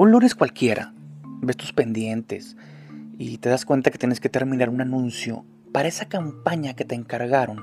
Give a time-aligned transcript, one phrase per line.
[0.00, 0.94] Un lunes cualquiera,
[1.42, 2.56] ves tus pendientes
[3.18, 6.94] y te das cuenta que tienes que terminar un anuncio para esa campaña que te
[6.94, 7.62] encargaron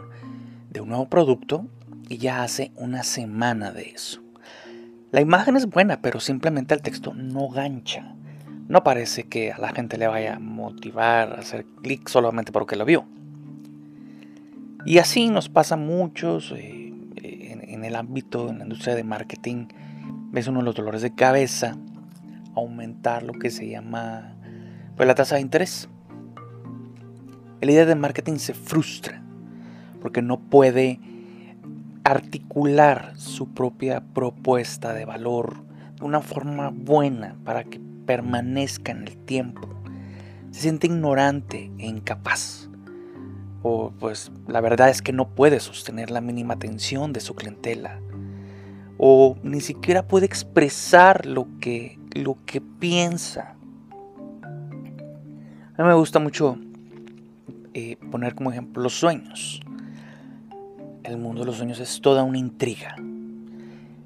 [0.69, 1.65] de un nuevo producto
[2.07, 4.21] y ya hace una semana de eso.
[5.11, 8.13] La imagen es buena, pero simplemente el texto no gancha.
[8.67, 12.75] No parece que a la gente le vaya a motivar a hacer clic solamente porque
[12.75, 13.05] lo vio.
[14.85, 19.69] Y así nos pasa a muchos eh, en, el ámbito, en la industria de marketing.
[20.35, 21.75] Es uno de los dolores de cabeza
[22.59, 24.35] aumentar lo que se llama
[24.95, 25.89] pues, la tasa de interés.
[27.61, 29.21] El líder de marketing se frustra
[30.01, 30.99] porque no puede
[32.03, 35.63] articular su propia propuesta de valor
[35.97, 39.67] de una forma buena para que permanezca en el tiempo.
[40.51, 42.69] Se siente ignorante e incapaz.
[43.63, 47.99] O pues la verdad es que no puede sostener la mínima atención de su clientela.
[48.97, 53.55] O ni siquiera puede expresar lo que, lo que piensa.
[55.77, 56.57] A mí me gusta mucho
[57.73, 59.61] eh, poner como ejemplo los sueños.
[61.03, 62.95] El mundo de los sueños es toda una intriga.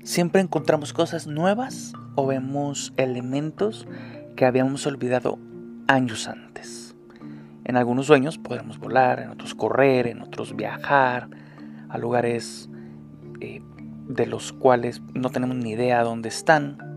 [0.04, 3.88] Siempre encontramos cosas nuevas o vemos elementos
[4.36, 5.40] que habíamos olvidado
[5.88, 6.96] años antes.
[7.64, 11.30] En algunos sueños podemos volar, en otros correr, en otros viajar
[11.90, 12.70] a lugares
[13.40, 13.62] eh,
[14.08, 16.91] de los cuales no tenemos ni idea dónde están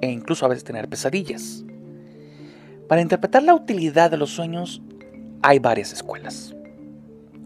[0.00, 1.64] e incluso a veces tener pesadillas.
[2.88, 4.82] Para interpretar la utilidad de los sueños
[5.42, 6.54] hay varias escuelas.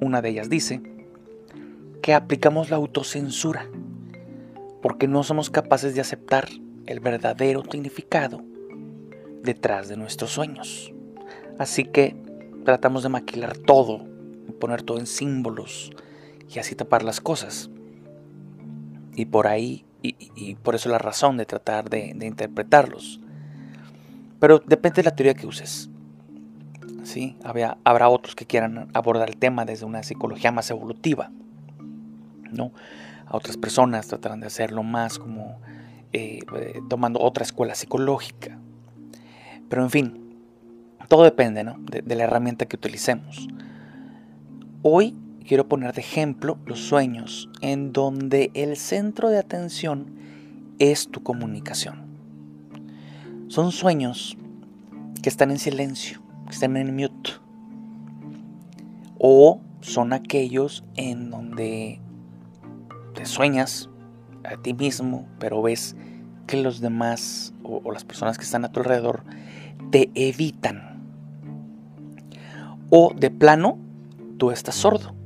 [0.00, 0.82] Una de ellas dice
[2.02, 3.68] que aplicamos la autocensura
[4.82, 6.48] porque no somos capaces de aceptar
[6.86, 8.42] el verdadero significado
[9.42, 10.92] detrás de nuestros sueños.
[11.58, 12.16] Así que
[12.64, 14.06] tratamos de maquilar todo,
[14.58, 15.90] poner todo en símbolos
[16.48, 17.70] y así tapar las cosas.
[19.14, 23.20] Y por ahí, y, por eso la razón de tratar de, interpretarlos.
[24.38, 25.90] Pero depende de la teoría que uses.
[27.02, 27.36] ¿Sí?
[27.42, 31.30] habrá otros que quieran abordar el tema desde una psicología más evolutiva.
[32.52, 32.72] ¿no?
[33.26, 35.60] A otras personas tratarán de hacerlo más como
[36.12, 38.58] eh, eh, tomando otra escuela psicológica.
[39.68, 40.36] Pero en fin,
[41.08, 43.46] todo depende de, la herramienta que utilicemos.
[44.82, 45.16] Hoy
[45.46, 50.06] quiero poner de ejemplo los sueños en donde el centro de atención
[50.78, 52.06] es tu comunicación.
[53.48, 54.36] Son sueños
[55.22, 57.32] que están en silencio, que están en mute.
[59.18, 62.00] O son aquellos en donde
[63.14, 63.90] te sueñas
[64.44, 65.96] a ti mismo, pero ves
[66.46, 69.24] que los demás o, las personas que están a tu alrededor
[69.90, 71.02] te evitan.
[72.88, 73.78] O de plano,
[74.38, 75.19] tú estás sordo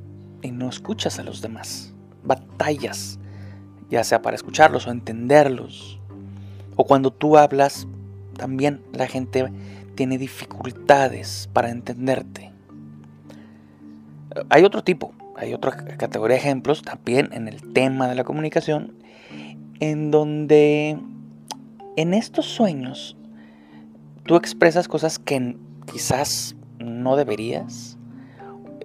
[0.45, 1.93] y no escuchas a los demás.
[2.23, 3.19] Batallas,
[3.89, 5.99] ya sea para escucharlos o entenderlos.
[6.75, 7.87] O cuando tú hablas,
[8.37, 9.51] también la gente
[9.95, 12.51] tiene dificultades para entenderte.
[14.49, 18.93] Hay otro tipo, hay otra categoría de ejemplos también en el tema de la comunicación,
[19.79, 20.99] en donde
[21.95, 23.15] en estos sueños
[24.25, 25.57] tú expresas cosas que
[25.91, 27.94] quizás no deberías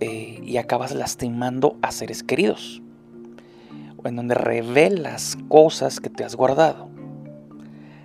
[0.00, 2.82] eh, y acabas lastimando a seres queridos,
[4.02, 6.88] en donde revelas cosas que te has guardado.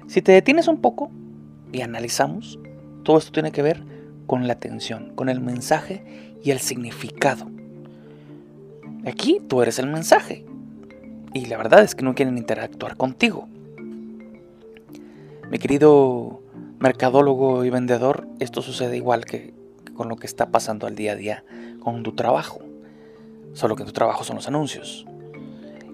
[0.08, 1.10] Si te detienes un poco
[1.72, 2.60] y analizamos,
[3.04, 3.84] todo esto tiene que ver
[4.28, 7.50] con la atención, con el mensaje y el significado.
[9.06, 10.46] Aquí tú eres el mensaje.
[11.34, 13.48] Y la verdad es que no quieren interactuar contigo.
[15.50, 16.42] Mi querido
[16.80, 19.54] mercadólogo y vendedor, esto sucede igual que
[19.96, 21.44] con lo que está pasando al día a día
[21.86, 22.62] con tu trabajo.
[23.54, 25.06] Solo que tu trabajo son los anuncios.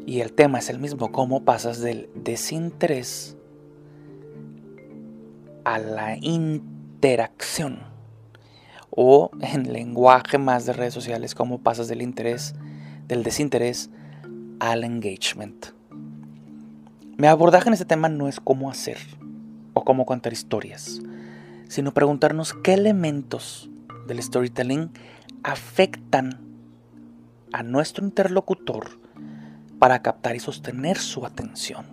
[0.08, 3.36] Y el tema es el mismo, cómo pasas del desinterés
[5.66, 7.80] a la interacción.
[8.90, 12.56] O en lenguaje más de redes sociales, cómo pasas del interés
[13.10, 13.90] del desinterés
[14.62, 15.68] al engagement.
[17.18, 18.98] Mi abordaje en este tema no es cómo hacer
[19.74, 21.02] o cómo contar historias,
[21.68, 23.70] sino preguntarnos qué elementos
[24.08, 24.92] del storytelling
[25.44, 26.40] afectan
[27.54, 29.00] a nuestro interlocutor
[29.80, 31.86] para captar y sostener su atención.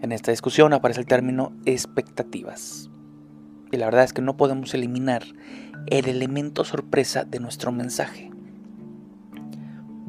[0.00, 2.90] En esta discusión aparece el término expectativas.
[3.70, 5.22] Y la verdad es que no podemos eliminar
[5.86, 8.30] el elemento sorpresa de nuestro mensaje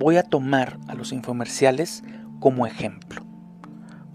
[0.01, 2.04] voy a tomar a los infomerciales
[2.39, 3.22] como ejemplo,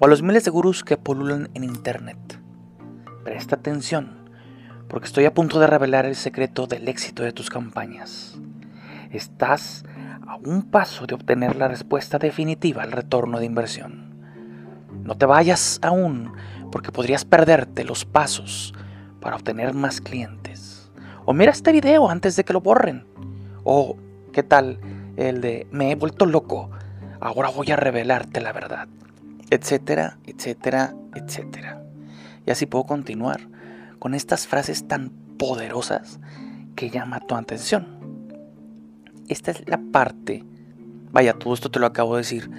[0.01, 2.41] o a los miles de gurús que pululan en Internet.
[3.23, 4.16] Presta atención,
[4.89, 8.39] porque estoy a punto de revelar el secreto del éxito de tus campañas.
[9.11, 9.85] Estás
[10.27, 14.15] a un paso de obtener la respuesta definitiva al retorno de inversión.
[15.05, 16.33] No te vayas aún,
[16.71, 18.75] porque podrías perderte los pasos
[19.21, 20.91] para obtener más clientes.
[21.25, 23.07] O mira este video antes de que lo borren.
[23.65, 23.97] O,
[24.33, 24.79] ¿qué tal
[25.17, 26.71] el de me he vuelto loco?
[27.21, 28.89] Ahora voy a revelarte la verdad.
[29.51, 31.83] Etcétera, etcétera, etcétera.
[32.45, 33.56] Y así puedo continuar
[33.99, 36.21] con estas frases tan poderosas
[36.75, 37.87] que llama tu atención.
[39.29, 40.45] Esta es la parte,
[41.11, 42.51] vaya, todo esto te lo acabo de decir,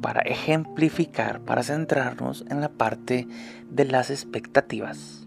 [0.00, 3.28] para ejemplificar, para centrarnos en la parte
[3.70, 5.26] de las expectativas.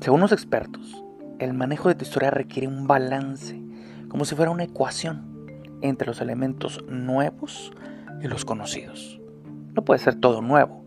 [0.00, 1.04] Según los expertos,
[1.38, 3.60] el manejo de tu historia requiere un balance,
[4.08, 5.28] como si fuera una ecuación
[5.82, 7.72] entre los elementos nuevos
[8.20, 9.20] y los conocidos.
[9.74, 10.84] No puede ser todo nuevo,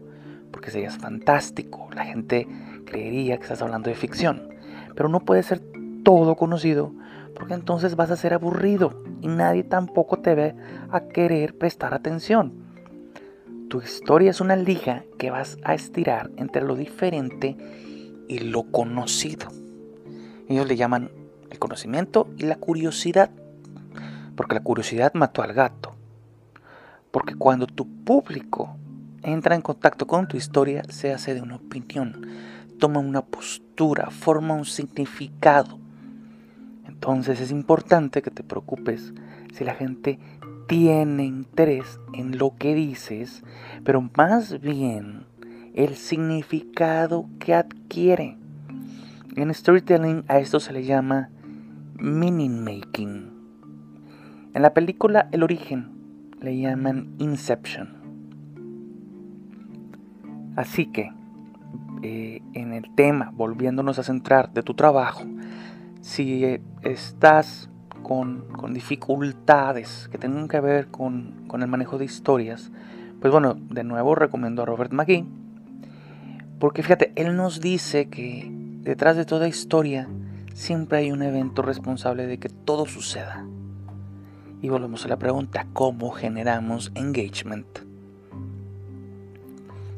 [0.52, 2.48] porque serías fantástico, la gente
[2.92, 4.50] creería que estás hablando de ficción,
[4.96, 5.62] pero no puede ser
[6.04, 6.94] todo conocido,
[7.36, 10.56] porque entonces vas a ser aburrido y nadie tampoco te ve
[10.90, 12.54] a querer prestar atención.
[13.70, 17.56] Tu historia es una liga que vas a estirar entre lo diferente
[18.28, 19.48] y lo conocido.
[20.50, 21.12] Ellos le llaman
[21.50, 23.32] el conocimiento y la curiosidad,
[24.36, 25.96] porque la curiosidad mató al gato.
[27.12, 28.76] Porque cuando tu público
[29.24, 32.28] entra en contacto con tu historia, se hace de una opinión,
[32.82, 35.78] toma una postura, forma un significado.
[36.88, 39.14] Entonces es importante que te preocupes
[39.54, 40.18] si la gente
[40.68, 43.44] tiene interés en lo que dices,
[43.84, 45.28] pero más bien
[45.76, 48.36] el significado que adquiere.
[49.36, 51.30] En storytelling a esto se le llama
[51.94, 53.30] meaning making.
[54.56, 55.92] En la película El origen
[56.42, 57.94] le llaman Inception.
[60.56, 61.12] Así que,
[62.02, 65.24] eh, en el tema, volviéndonos a centrar de tu trabajo,
[66.02, 67.70] si estás
[68.04, 72.72] con, dificultades que tengan que ver con, con, el manejo de historias,
[73.20, 75.26] pues bueno, de nuevo recomiendo a Robert McGee,
[76.60, 78.48] porque fíjate, él nos dice que
[78.82, 80.08] detrás de toda historia
[80.54, 83.46] siempre hay un evento responsable de que todo suceda.
[84.62, 87.80] Y volvemos a la pregunta, ¿cómo generamos engagement?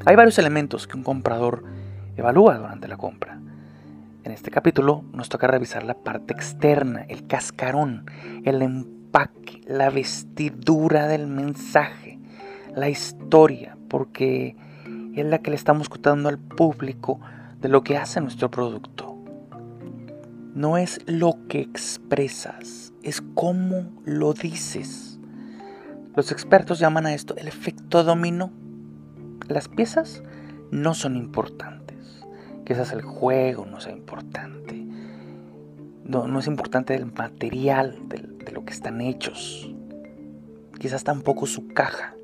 [0.06, 1.64] Hay varios elementos que un comprador
[2.16, 3.40] evalúa durante la compra.
[4.22, 8.06] En este capítulo nos toca revisar la parte externa, el cascarón,
[8.44, 12.18] el empaque, la vestidura del mensaje,
[12.74, 14.56] la historia, porque
[15.14, 17.20] es la que le estamos contando al público
[17.60, 19.14] de lo que hace nuestro producto.
[20.54, 25.18] No es lo que expresas, es cómo lo dices.
[26.16, 28.50] Los expertos llaman a esto el efecto dominó.
[29.48, 30.22] Las piezas
[30.70, 31.83] no son importantes
[32.64, 34.84] quizás el juego no sea importante.
[36.04, 39.72] No, es importante el material de lo que están hechos.
[40.78, 42.14] Quizás tampoco su caja.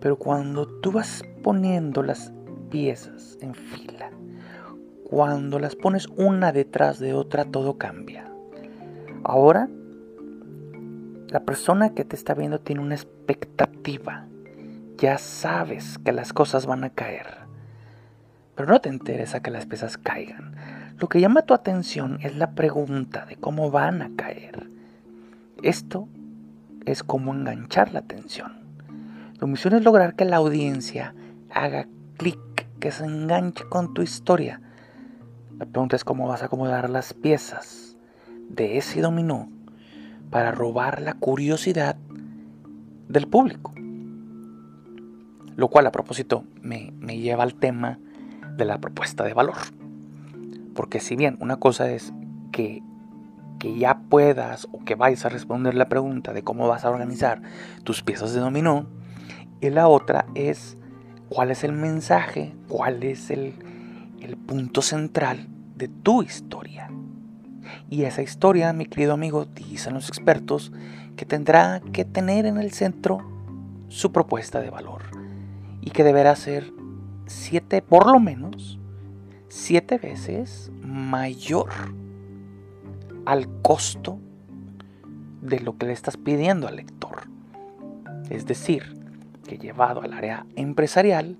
[0.00, 2.32] Pero cuando tú vas poniendo las
[2.70, 4.10] piezas en fila,
[5.04, 8.30] cuando las pones una detrás de otra, todo cambia.
[9.24, 9.68] Ahora,
[11.28, 14.26] la persona que te está viendo tiene una expectativa.
[14.98, 17.47] Ya sabes que las cosas van a caer
[18.58, 20.56] pero no te interesa que las piezas caigan.
[20.98, 24.68] Lo que llama tu atención es la pregunta de cómo van a caer.
[25.62, 26.08] Esto
[26.84, 28.54] es como enganchar la atención.
[29.38, 31.14] Tu misión es lograr que la audiencia
[31.54, 31.86] haga
[32.16, 32.40] clic,
[32.80, 34.60] que se enganche con tu historia.
[35.56, 37.96] La pregunta es cómo vas a acomodar las piezas
[38.48, 39.48] de ese dominó
[40.30, 41.94] para robar la curiosidad
[43.08, 43.72] del público.
[45.54, 48.00] Lo cual a propósito me, me lleva al tema
[48.58, 49.56] de la propuesta de valor.
[50.74, 52.12] Porque si bien una cosa es
[52.52, 52.82] que,
[53.58, 57.40] que ya puedas o que vayas a responder la pregunta de cómo vas a organizar
[57.84, 58.86] tus piezas de dominó,
[59.60, 60.76] y la otra es
[61.28, 63.54] cuál es el mensaje, cuál es el,
[64.20, 66.90] el punto central de tu historia.
[67.90, 70.72] Y esa historia, mi querido amigo, dicen los expertos,
[71.16, 73.18] que tendrá que tener en el centro
[73.88, 75.02] su propuesta de valor
[75.80, 76.72] y que deberá ser
[77.28, 78.78] siete, por lo menos,
[79.48, 81.70] siete veces mayor
[83.24, 84.18] al costo
[85.42, 87.28] de lo que le estás pidiendo al lector.
[88.30, 88.98] Es decir,
[89.46, 91.38] que llevado al área empresarial,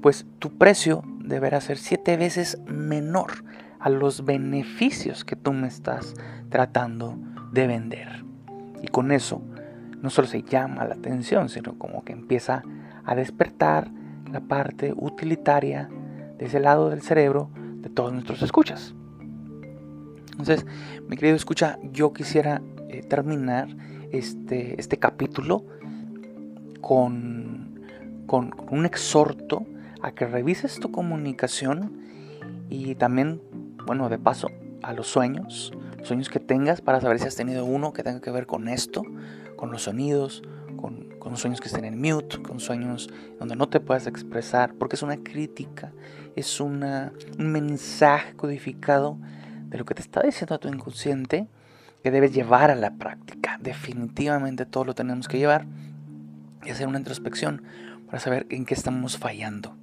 [0.00, 3.44] pues tu precio deberá ser siete veces menor
[3.78, 6.14] a los beneficios que tú me estás
[6.48, 7.16] tratando
[7.52, 8.24] de vender.
[8.82, 9.42] Y con eso
[10.00, 12.62] no solo se llama la atención, sino como que empieza
[13.04, 13.90] a despertar
[14.32, 15.88] la parte utilitaria
[16.38, 18.94] de ese lado del cerebro de todos nuestros escuchas.
[20.32, 20.66] Entonces,
[21.08, 23.68] mi querido escucha, yo quisiera eh, terminar
[24.10, 25.64] este, este capítulo
[26.80, 27.80] con,
[28.26, 29.66] con, un exhorto
[30.00, 32.00] a que revises tu comunicación
[32.70, 33.40] y también,
[33.86, 34.48] bueno, de paso,
[34.82, 38.20] a los sueños, los sueños que tengas para saber si has tenido uno que tenga
[38.20, 39.02] que ver con esto,
[39.56, 40.42] con los sonidos,
[41.22, 45.02] con, sueños que estén en mute, con sueños donde no te puedas expresar, porque es
[45.02, 45.92] una crítica,
[46.34, 49.18] es una, un mensaje codificado
[49.68, 51.46] de lo que te está diciendo tu inconsciente
[52.02, 53.56] que debes llevar a la práctica.
[53.62, 55.64] Definitivamente todo lo tenemos que llevar
[56.64, 57.62] y hacer una introspección
[58.06, 59.76] para saber en qué estamos fallando.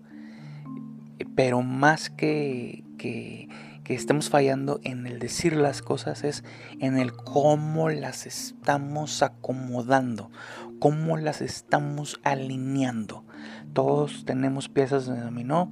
[1.36, 3.48] Pero más que, que,
[3.90, 6.44] que estemos fallando en el decir las cosas es
[6.80, 10.30] en el cómo las estamos acomodando,
[10.78, 13.26] cómo las estamos alineando.
[13.74, 15.72] Todos tenemos piezas de dominó,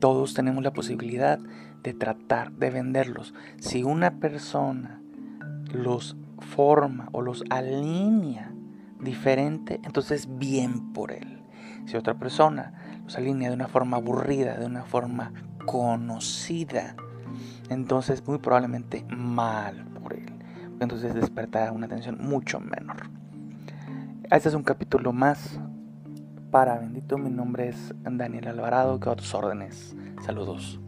[0.00, 1.38] todos tenemos la posibilidad
[1.84, 3.32] de tratar de venderlos.
[3.60, 5.00] Si una persona
[5.72, 8.52] los forma o los alinea
[8.98, 11.44] diferente, entonces bien por él.
[11.84, 15.32] Si otra persona los alinea de una forma aburrida, de una forma
[15.64, 16.96] conocida,
[17.68, 20.26] entonces muy probablemente mal por él.
[20.80, 23.08] Entonces despertará una atención mucho menor.
[24.30, 25.60] Este es un capítulo más
[26.50, 27.18] para Bendito.
[27.18, 29.94] Mi nombre es Daniel Alvarado, que a tus órdenes.
[30.24, 30.80] Saludos.